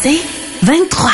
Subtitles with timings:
[0.00, 0.20] C'est
[0.62, 1.10] 23.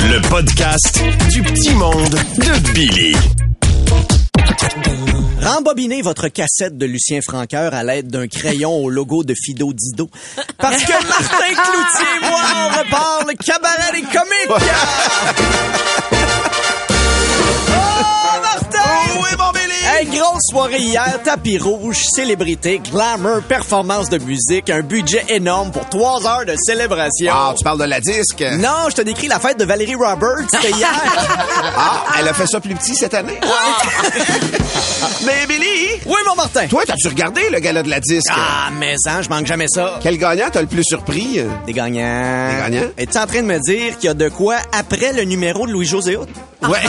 [0.00, 3.14] Le podcast du petit monde de Billy.
[5.42, 10.08] Rembobinez votre cassette de Lucien Franqueur à l'aide d'un crayon au logo de Fido Dido.
[10.56, 14.68] Parce que Martin Cloutier, moi, on repart le cabaret des comiques!
[20.52, 26.44] soirée hier, tapis rouge, célébrité, glamour, performance de musique, un budget énorme pour trois heures
[26.44, 27.32] de célébration.
[27.32, 28.44] Ah, tu parles de la disque?
[28.58, 30.90] Non, je te décris la fête de Valérie Roberts, c'était hier.
[31.74, 33.38] Ah, elle a fait ça plus petit cette année?
[35.24, 36.66] Mais Billy, oui, mon Martin.
[36.66, 38.26] toi, t'as-tu regardé le gala de la disque?
[38.30, 39.98] Ah, mais ça, je manque jamais ça.
[40.02, 41.40] Quel gagnant t'as le plus surpris?
[41.66, 42.48] Des gagnants.
[42.50, 42.88] Des gagnants?
[42.98, 45.72] Es-tu en train de me dire qu'il y a de quoi après le numéro de
[45.72, 46.18] Louis-José?
[46.68, 46.82] Ouais.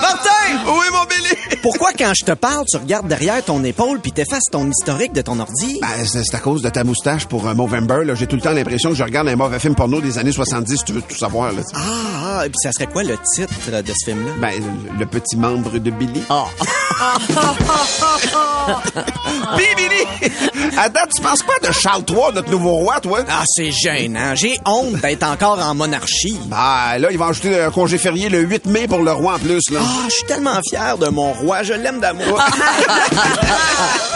[0.00, 0.30] Martin!
[0.66, 1.58] oui, mon Billy!
[1.62, 5.20] Pourquoi quand je te parle, tu regardes derrière ton épaule puis t'effaces ton historique de
[5.22, 5.78] ton ordi?
[5.80, 8.04] Ben, c'est à cause de ta moustache pour un Movember.
[8.04, 8.14] là.
[8.14, 10.76] J'ai tout le temps l'impression que je regarde un mauvais film porno des années 70,
[10.78, 11.52] si tu veux tout savoir.
[11.52, 11.60] Là.
[11.74, 11.78] Ah,
[12.40, 14.32] ah, et puis ça serait quoi le titre de ce film-là?
[14.40, 14.52] Ben,
[14.98, 16.22] le- petit membre de Billy.
[16.30, 16.44] Ah.
[19.56, 20.30] Billy!
[20.78, 23.20] Attends, tu penses pas de Charles III, notre nouveau roi, toi?
[23.28, 24.34] Ah, c'est gênant.
[24.34, 26.38] J'ai honte d'être encore en monarchie.
[26.46, 29.38] Ben, là, ils vont ajouter un congé férié le 8 mai pour le roi en
[29.38, 29.60] plus.
[29.76, 31.62] Ah, je suis tellement fier de mon roi.
[31.62, 32.24] Je l'aime d'amour.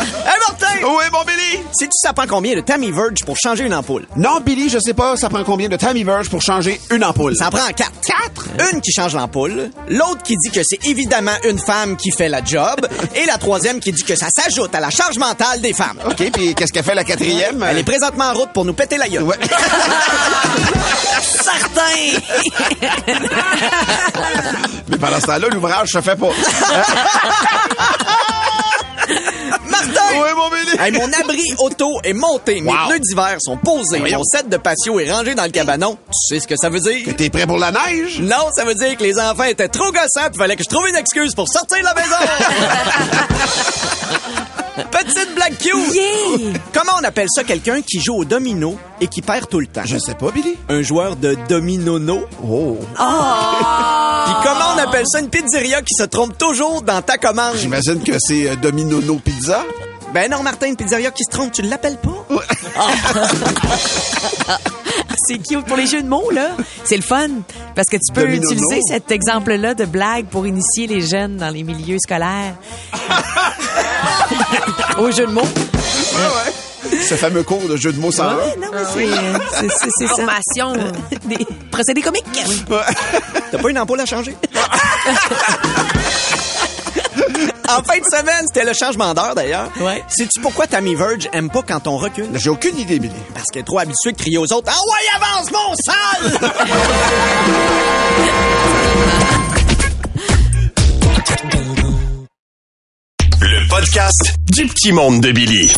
[0.00, 0.76] hey, Martin!
[0.82, 1.62] Oui, mon Billy!
[1.72, 4.06] Sais-tu ça prend combien de Tammy Verge pour changer une ampoule?
[4.16, 7.36] Non, Billy, je sais pas, ça prend combien de Tammy Verge pour changer une ampoule?
[7.36, 7.92] Ça en prend quatre.
[8.00, 8.48] Quatre?
[8.72, 12.42] Une qui change l'ampoule, l'autre qui dit que c'est évidemment une femme qui fait la
[12.42, 15.98] job, et la troisième qui dit que ça s'ajoute à la charge mentale des femmes.
[16.06, 17.62] OK, puis qu'est-ce qu'elle fait la quatrième?
[17.68, 19.24] Elle est présentement en route pour nous péter la gueule.
[19.24, 19.36] Ouais.
[21.22, 22.20] Certain!
[24.88, 26.28] Mais pendant ce temps-là, l'ouvrage se fait pas.
[29.68, 30.00] Martin!
[30.14, 30.76] oui, mon Billy!
[30.80, 32.76] Hey, mon abri auto est monté, mes Wow.
[32.88, 34.18] pneus d'hiver sont posés, Voyons.
[34.18, 35.98] mon set de patio est rangé dans le cabanon.
[36.06, 37.14] Tu sais ce que ça veut dire?
[37.16, 38.18] T'es prêt pour la neige?
[38.20, 40.88] Non, ça veut dire que les enfants étaient trop gossants pis fallait que je trouve
[40.88, 42.16] une excuse pour sortir de la maison.
[44.76, 45.72] Petite blague cute.
[46.72, 49.82] Comment on appelle ça quelqu'un qui joue au domino et qui perd tout le temps?
[49.84, 50.56] Je sais pas, Billy.
[50.68, 52.24] Un joueur de dominono.
[52.42, 52.78] Oh.
[52.80, 57.56] Puis comment on appelle ça une pizzeria qui se trompe toujours dans ta commande?
[57.56, 59.62] J'imagine que c'est euh, Dominono Pizza.
[60.12, 62.26] Ben non, Martin, une pizzeria qui se trompe, tu l'appelles pas?
[65.26, 66.50] C'est cute pour les jeux de mots, là.
[66.84, 67.28] C'est le fun.
[67.74, 68.50] Parce que tu peux Dominono.
[68.52, 72.54] utiliser cet exemple-là de blague pour initier les jeunes dans les milieux scolaires.
[74.98, 75.48] Aux jeux de mots.
[77.08, 78.84] Ce fameux cours de jeu de mots sans Ouais, non, mais
[79.52, 80.06] c'est, c'est, c'est.
[80.06, 80.74] Formation.
[81.24, 82.24] Des procédés comiques.
[83.50, 84.36] T'as pas une ampoule à changer?
[87.68, 89.70] en fin de semaine, c'était le changement d'heure d'ailleurs.
[89.80, 90.04] Ouais.
[90.08, 92.28] Sais-tu pourquoi Tammy Verge aime pas quand on recule?
[92.34, 93.14] J'ai aucune idée, Billy.
[93.32, 96.50] Parce qu'elle est trop habituée de crier aux autres Ah ouais, avance, mon sale!
[103.64, 105.72] Le podcast du petit monde de Billy.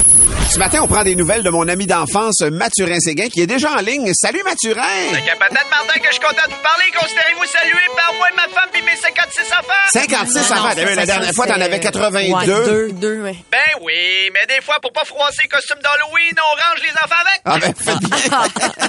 [0.49, 3.73] Ce matin, on prend des nouvelles de mon ami d'enfance, Mathurin Séguin, qui est déjà
[3.73, 4.13] en ligne.
[4.15, 4.83] Salut, Mathurin!
[5.13, 6.85] C'est peut-être, Martin, que je suis content de vous parler.
[6.99, 9.73] Considérez-vous salué par moi, ma femme, puis mes 56 enfants!
[9.93, 10.69] 56 enfants!
[10.77, 12.33] Eh la dernière fois, t'en avais 82.
[12.33, 13.23] Ouais, deux, deux.
[13.23, 17.23] Ben oui, mais des fois, pour pas froisser le costume d'Halloween, on range les enfants
[17.27, 17.41] avec.
[17.45, 18.89] Ah ben, faites bien.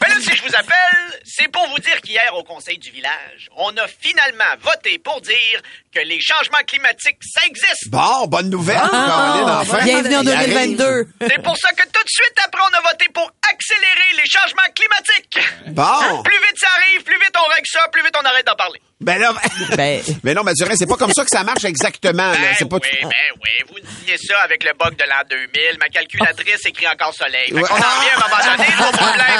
[0.00, 3.48] ben là, si je vous appelle, c'est pour vous dire qu'hier, au conseil du village,
[3.56, 5.62] on a finalement voté pour dire
[5.94, 7.88] que les changements climatiques, ça existe!
[7.88, 9.84] Bon, bonne nouvelle, ah, enfin!
[9.84, 10.79] Bienvenue en 2022!
[11.20, 14.70] C'est pour ça que tout de suite après, on a voté pour accélérer les changements
[14.74, 15.38] climatiques.
[15.68, 15.82] Bon.
[15.82, 16.22] Hein?
[16.24, 18.80] Plus vite ça arrive, plus vite on règle ça, plus vite on arrête d'en parler.
[19.00, 19.32] Ben là,
[19.76, 20.02] ben...
[20.22, 22.32] mais non, Mathurin, c'est pas comme ça que ça marche exactement.
[22.32, 23.10] Ben oui, ben
[23.42, 25.78] oui, vous disiez ça avec le bug de l'an 2000.
[25.78, 27.48] Ma calculatrice écrit encore soleil.
[27.48, 28.40] Fait qu'on en vient à un moment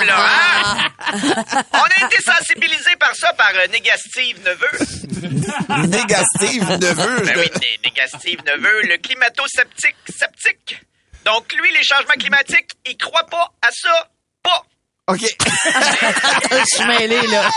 [0.07, 0.17] là.
[0.17, 1.65] Hein?
[1.73, 5.89] On a été sensibilisés par ça, par euh, Négastive Neveu.
[5.89, 7.25] négastive Neveu?
[7.27, 9.97] Ben oui, né Négastive Neveu, le climato-sceptique.
[10.09, 10.81] Sceptique.
[11.25, 14.09] Donc, lui, les changements climatiques, il croit pas à ça.
[14.43, 14.65] Pas.
[15.09, 15.21] OK.
[15.21, 17.51] je suis mêlée, là.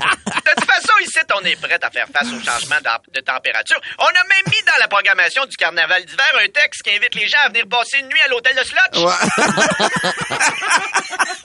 [1.35, 2.77] on est prêt à faire face au changement
[3.13, 3.81] de température.
[3.99, 7.27] On a même mis dans la programmation du carnaval d'hiver un texte qui invite les
[7.29, 8.99] gens à venir passer une nuit à l'hôtel de Slotch.
[9.05, 9.13] Ouais.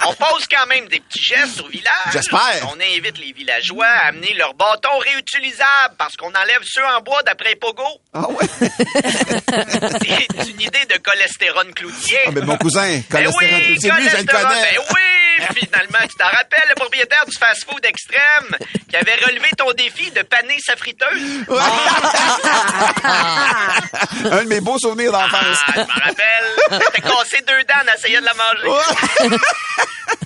[0.06, 1.92] On pose quand même des petits gestes au village.
[2.12, 2.68] J'espère.
[2.72, 7.22] On invite les villageois à amener leurs bâtons réutilisables parce qu'on enlève ceux en bois
[7.24, 7.84] d'après Pogo.
[8.13, 8.45] Ah ouais?
[10.36, 12.19] C'est une idée de cholestérone cloutier.
[12.27, 14.44] Ah, ben mon cousin, Ben cholestérol, oui, c'est lui, je le connais.
[14.44, 15.01] Ben oui,
[15.56, 18.57] finalement, tu t'en rappelles, le propriétaire du fast-food extrême
[18.89, 21.45] qui avait relevé ton défi de paner sa friteuse?
[24.31, 25.57] Un de mes beaux souvenirs d'enfance.
[25.68, 26.45] Ah, je m'en rappelle.
[26.69, 28.69] T'as cassé deux dents en essayant de la manger.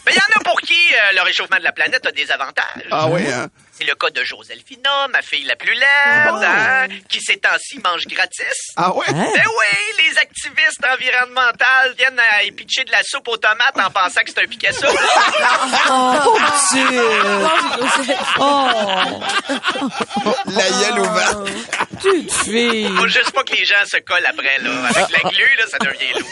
[0.05, 2.29] Mais il y en a pour qui euh, le réchauffement de la planète a des
[2.31, 2.85] avantages.
[2.91, 3.47] Ah oui, hein?
[3.77, 5.83] C'est le cas de Joselphina, ma fille la plus laide,
[6.43, 8.71] hein, qui ces temps-ci mange gratis.
[8.77, 9.03] Ah ouais?
[9.07, 13.91] Ben oui, les activistes environnementaux viennent à y pitcher de la soupe aux tomates en
[13.91, 14.87] pensant que c'est un Picasso.
[20.45, 21.49] La gueule ouverte.
[21.95, 22.89] Petite fille.
[22.97, 24.71] Faut juste pas que les gens se collent après, là.
[24.89, 26.27] Avec la glu, là, ça devient lourd.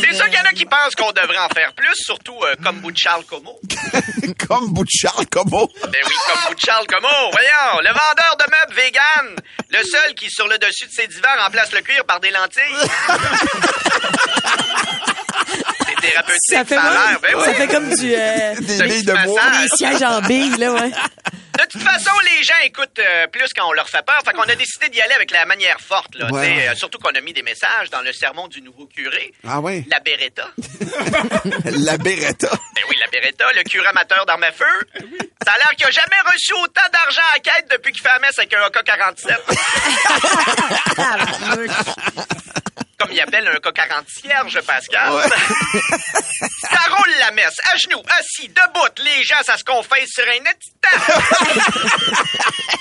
[0.00, 2.54] C'est sûr qu'il y en a qui pensent qu'on devrait en faire plus, surtout euh,
[2.62, 3.58] comme bout de Charles Como.
[4.48, 5.68] Comme bout de Charles Como.
[5.84, 7.08] Ben oui, comme bout de Charles Como.
[7.08, 9.36] Voyons, le vendeur de meubles vegan,
[9.70, 12.62] le seul qui, sur le dessus de ses divans, remplace le cuir par des lentilles.
[15.86, 17.20] C'est thérapeutique, Ça fait, ça a l'air.
[17.20, 17.44] Ben oui.
[17.44, 19.40] ça fait comme du, euh, Des du de bois.
[19.62, 20.90] des sièges en billes, là, ouais.
[21.74, 24.20] De toute façon, les gens écoutent euh, plus quand on leur fait peur.
[24.24, 26.30] Fait qu'on a décidé d'y aller avec la manière forte, là.
[26.30, 26.48] Ouais.
[26.48, 29.32] Tu sais, euh, surtout qu'on a mis des messages dans le sermon du nouveau curé.
[29.46, 29.84] Ah ouais?
[29.90, 30.50] La Beretta.
[31.64, 32.50] La Beretta.
[32.50, 34.64] Ben oui, la Beretta, le curé amateur d'armes à feu.
[35.44, 38.20] Ça a l'air qu'il a jamais reçu autant d'argent à quête depuis qu'il fait la
[38.20, 39.34] messe avec un AK-47.
[42.98, 45.12] Comme il appelle un AK-40 cierge, Pascal.
[46.60, 49.02] ça roule la messe, à genoux, assis, debout.
[49.02, 51.14] Les gens, ça se confesse sur un instant.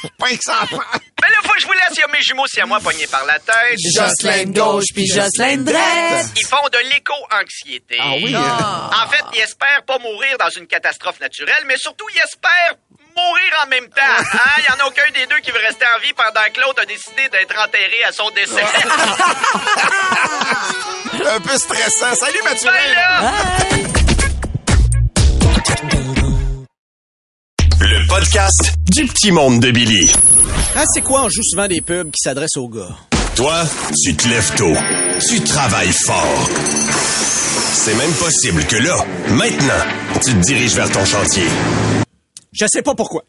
[0.20, 0.66] Pas que ça.
[0.70, 2.80] Ben là, faut que je vous laisse, il y a mes jumeaux, c'est à moi
[2.80, 3.78] pognés par la tête.
[3.96, 6.28] Jocelyn gauche puis Jocelyn droite.
[6.36, 7.98] Ils font de l'éco-anxiété.
[8.00, 8.90] Ah oui, hein?
[9.04, 12.76] En fait, ils espèrent pas mourir dans une catastrophe naturelle, mais surtout, ils espèrent
[13.16, 14.02] mourir en même temps.
[14.34, 14.40] Hein?
[14.60, 16.82] Il y en a aucun des deux qui veut rester en vie pendant que l'autre
[16.82, 18.64] a décidé d'être enterré à son décès.
[21.36, 22.16] Un peu stressant.
[22.16, 22.70] Salut Mathieu.
[22.70, 23.32] ben là!
[27.80, 30.12] Le podcast du petit monde de Billy.
[30.76, 31.24] Ah, c'est quoi?
[31.24, 32.96] On joue souvent des pubs qui s'adressent aux gars?
[33.36, 33.64] Toi,
[34.04, 34.74] tu te lèves tôt.
[35.28, 36.50] Tu travailles fort.
[37.74, 38.96] C'est même possible que là,
[39.30, 39.84] maintenant,
[40.24, 41.48] tu te diriges vers ton chantier.
[42.54, 43.24] Je sais pas pourquoi.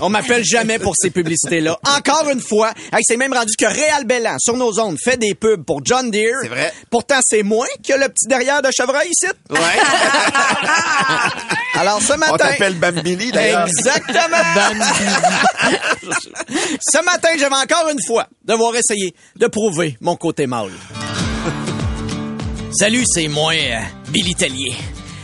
[0.00, 1.78] On m'appelle jamais pour ces publicités-là.
[1.96, 5.34] Encore une fois, hey, c'est même rendu que Réal Bellan, sur nos ondes, fait des
[5.34, 6.36] pubs pour John Deere.
[6.42, 6.72] C'est vrai.
[6.90, 9.26] Pourtant, c'est moins que le petit derrière de chevreuil ici.
[9.48, 9.58] Ouais.
[11.74, 12.32] Alors, ce matin...
[12.34, 13.66] On t'appelle Bambili d'ailleurs.
[13.66, 14.36] Exactement.
[16.80, 20.72] Ce matin, j'avais encore une fois devoir essayer de prouver mon côté mâle.
[22.72, 23.80] Salut, c'est moi, euh,
[24.10, 24.74] Billy Tellier.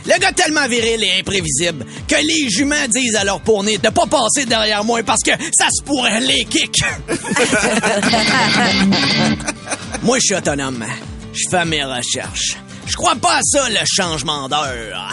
[0.05, 4.05] Le gars tellement viril et imprévisible que les juments disent à leur pourné de pas
[4.05, 6.83] passer derrière moi parce que ça se pourrait les kick.
[10.03, 10.85] moi, je suis autonome.
[11.33, 12.57] Je fais mes recherches.
[12.85, 15.11] Je crois pas à ça, le changement d'heure.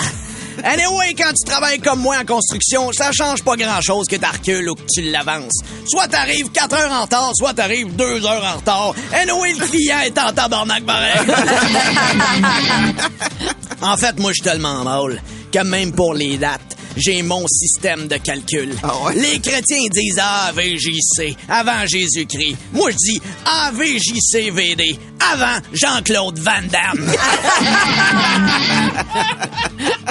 [0.64, 4.68] Anyway, quand tu travailles comme moi en construction, ça change pas grand-chose que tu recules
[4.70, 5.58] ou que tu l'avances.
[5.86, 8.94] Soit t'arrives 4 heures en retard, soit t'arrives 2 heures en retard.
[9.12, 11.20] Anyway, le client est en tabarnak pareil.
[13.82, 15.22] en fait, moi, je suis tellement mal
[15.52, 18.74] que même pour les dates, j'ai mon système de calcul.
[18.82, 19.14] Ah ouais?
[19.14, 22.56] Les chrétiens disent AVJC, avant Jésus-Christ.
[22.72, 23.20] Moi, je dis
[23.66, 24.98] AVJCVD,
[25.32, 27.10] avant Jean-Claude Van Damme.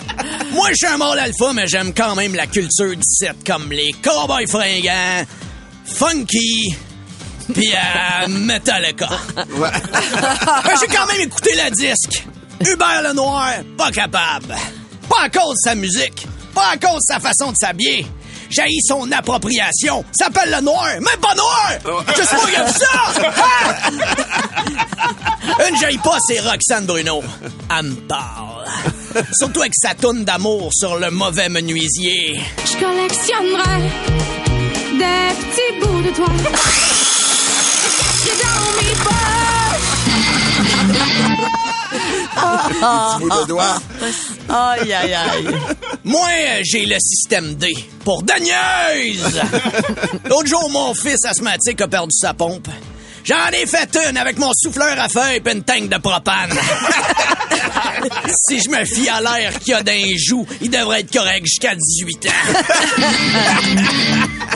[0.52, 3.92] Moi, je suis un mâle alpha, mais j'aime quand même la culture d'ici, comme les
[4.04, 5.26] cowboys fringants,
[5.86, 6.76] funky,
[7.54, 9.10] pis euh, Metallica.
[9.56, 9.70] Ouais.
[10.80, 12.26] J'ai quand même écouté le disque.
[12.66, 14.56] Hubert Lenoir, pas capable.
[15.10, 18.06] Pas à cause de sa musique, pas à cause de sa façon de s'habiller.
[18.50, 20.04] J'ai son appropriation.
[20.12, 22.04] S'appelle le noir, mais pas noir!
[22.18, 22.86] Je sais pas qu'il y a ça!
[23.38, 23.90] Ah!
[25.70, 27.24] Une jaillit pas, c'est Roxane Bruno.
[27.78, 28.66] Elle me parle.
[29.34, 32.40] Surtout avec sa toune d'amour sur le mauvais menuisier.
[32.66, 33.82] Je collectionnerai
[34.98, 36.28] des petits bouts de toi.
[38.24, 39.18] J'ai dans mes poches.
[43.20, 43.82] Bout de doigt.
[44.50, 45.48] Aïe, aïe, aïe.
[46.04, 46.30] Moi,
[46.64, 49.42] j'ai le système D pour Dagneuse!
[50.26, 52.68] L'autre jour, mon fils asthmatique a perdu sa pompe.
[53.24, 56.50] J'en ai fait une avec mon souffleur à feuilles et une tank de propane.
[58.48, 61.46] si je me fie à l'air qu'il y a d'un joue, il devrait être correct
[61.46, 62.30] jusqu'à 18 ans.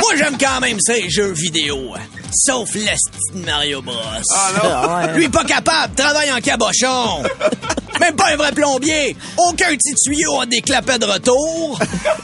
[0.00, 1.94] Moi, j'aime quand même les jeux vidéo.
[2.32, 3.94] Sauf l'esti de Mario Bros.
[4.34, 5.14] Ah non.
[5.14, 7.22] Lui, pas capable, travaille en cabochon.
[8.00, 9.14] Même pas un vrai plombier.
[9.36, 11.78] Aucun petit tuyau a des clapets de retour.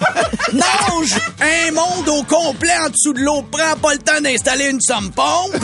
[0.54, 3.42] Nage un monde au complet en dessous de l'eau.
[3.42, 5.52] Prend pas le temps d'installer une somme pompe.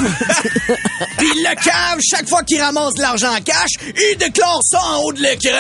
[1.17, 4.99] Puis le cave, chaque fois qu'il ramasse de l'argent en cash, il déclare ça en
[4.99, 5.49] haut de l'écran.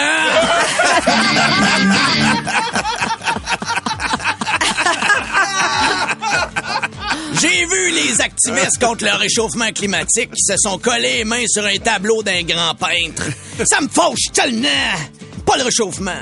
[7.40, 11.64] J'ai vu les activistes contre le réchauffement climatique qui se sont collés les mains sur
[11.64, 13.24] un tableau d'un grand peintre.
[13.64, 14.68] Ça me fauche tellement!
[15.46, 16.12] Pas le réchauffement.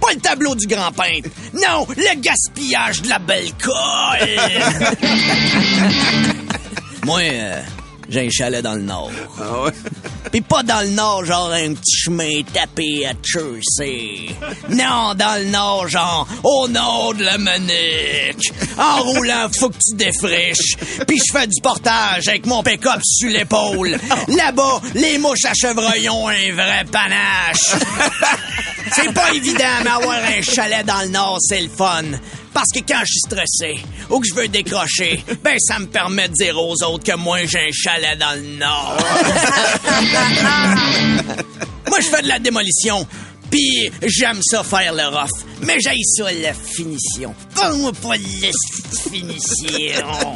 [0.00, 1.28] Pas le tableau du grand peintre.
[1.54, 3.74] Non, le gaspillage de la belle colle.
[7.04, 7.62] Moi, euh,
[8.08, 9.10] j'ai un chalet dans le nord.
[9.40, 9.72] Ah ouais?
[10.32, 14.34] Pis pas dans le nord, genre un petit chemin tapé à Jersey.
[14.68, 18.52] Non, dans le nord, genre au nord de la Manique.
[18.78, 20.76] En roulant, faut que tu défriches.
[21.06, 23.98] Puis je fais du portage avec mon pick-up sur l'épaule.
[24.28, 27.74] Là-bas, les mouches à chevreuil ont un vrai panache.
[28.92, 32.04] C'est pas évident, mais avoir un chalet dans le nord, c'est le fun.
[32.56, 33.76] Parce que quand je suis stressé
[34.08, 37.44] ou que je veux décrocher, ben ça me permet de dire aux autres que moi
[37.44, 38.96] j'ai un chalet dans le nord.
[41.86, 43.06] moi je fais de la démolition.
[43.50, 45.28] Puis j'aime ça faire le rough,
[45.60, 47.34] mais j'ai ça la finition.
[47.54, 48.48] Pas-moi pas la
[49.02, 50.08] finition.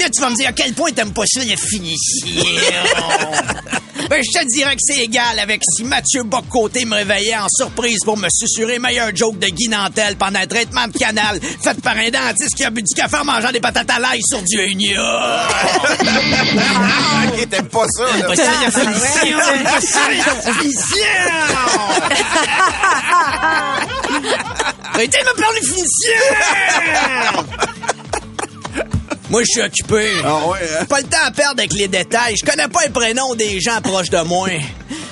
[0.00, 2.44] Là tu vas me dire à quel point t'aimes pas ça la finition?
[4.14, 7.98] Ben, je te dirais que c'est égal avec si Mathieu Boccoté me réveillait en surprise
[8.04, 11.96] pour me susurrer meilleur joke de Guy Nantel pendant un traitement de canal fait par
[11.96, 14.56] un dentiste qui a bu du café en mangeant des patates à l'ail sur du
[14.56, 15.02] hugno.
[17.26, 18.28] Ok, t'aimes pas ça, là.
[18.28, 18.44] Pas ça
[19.64, 19.98] pas ça.
[24.94, 26.12] Arrêtez de me parler de finition!
[29.34, 30.12] Moi, je suis occupé.
[30.24, 30.84] Ah ouais, hein?
[30.84, 32.36] Pas le temps à perdre avec les détails.
[32.40, 34.48] Je connais pas les prénoms des gens proches de moi.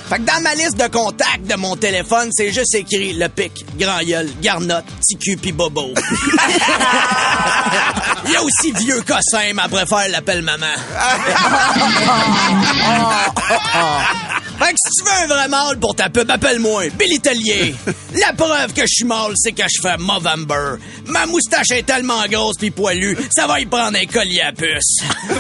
[0.09, 3.67] Fait que dans ma liste de contacts de mon téléphone, c'est juste écrit le pic,
[3.77, 5.93] grand gueule, garnotte, petit cul pis bobo.
[8.27, 10.67] Il y a aussi vieux cossin, mais elle préfère l'appel maman.
[14.63, 17.75] Fait que si tu veux un vrai mâle pour ta pub, appelle-moi Billy Tellier.
[18.21, 20.77] La preuve que je suis mâle, c'est que je fais Movember.
[21.07, 24.99] Ma moustache est tellement grosse pis poilue, ça va y prendre un collier à puce.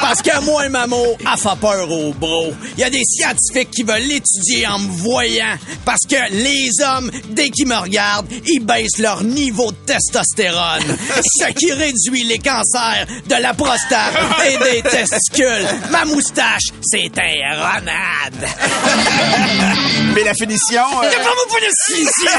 [0.00, 2.52] Parce que moi, Mamo, a fait peur au bro.
[2.76, 5.56] Il y a des scientifiques qui veulent l'étudier en me voyant.
[5.86, 10.84] Parce que les hommes, dès qu'ils me regardent, ils baissent leur niveau de testostérone.
[11.40, 14.12] ce qui réduit les cancers de la prostate
[14.46, 15.66] et des testicules.
[15.90, 18.48] Ma moustache, c'est un renade.
[20.14, 20.82] Mais la finition...
[21.02, 22.38] euh, pas de finition!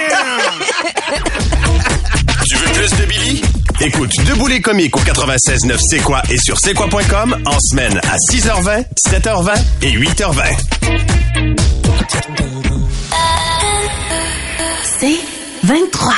[2.47, 3.41] Tu veux plus de Billy?
[3.81, 8.17] Écoute Debout les comiques au 96.9 C'est quoi et sur c'est quoi.com en semaine à
[8.31, 10.43] 6h20, 7h20 et 8h20.
[14.99, 15.19] C'est
[15.63, 16.13] 23.